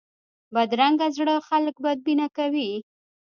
بدرنګه 0.53 1.07
زړه 1.17 1.35
خلک 1.47 1.75
بدبینه 1.83 2.27
کوي 2.37 2.71